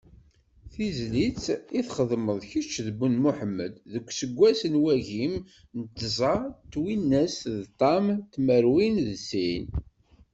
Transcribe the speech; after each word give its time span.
Tizlit 0.71 1.43
i 1.79 1.81
txedmem 1.87 2.27
kečč 2.49 2.73
d 2.85 2.87
Ben 2.97 3.13
Muḥemmed 3.23 3.73
deg 3.91 4.05
useggas 4.09 4.61
n 4.71 4.75
wagim 4.83 5.33
d 5.77 5.81
tẓa 5.97 6.35
twinas 6.71 7.35
d 7.65 7.67
ṭam 7.79 8.05
tmerwin 8.33 8.95
d 9.07 9.09
sin? 9.27 9.65